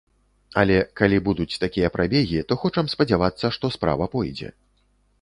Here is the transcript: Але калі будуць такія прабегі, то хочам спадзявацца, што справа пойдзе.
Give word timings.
Але 0.61 0.77
калі 1.01 1.19
будуць 1.27 1.59
такія 1.65 1.93
прабегі, 1.97 2.39
то 2.49 2.59
хочам 2.65 2.93
спадзявацца, 2.97 3.55
што 3.59 3.75
справа 3.81 4.13
пойдзе. 4.19 4.49